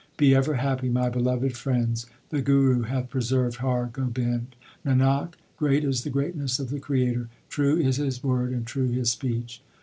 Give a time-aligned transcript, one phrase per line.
[0.17, 4.55] Be ever happy, my beloved friends; the Guru hath preserved Har Gobind.
[4.83, 9.11] Nanak, great is the greatness of the Creator; true is His word and true His
[9.11, 9.61] speech.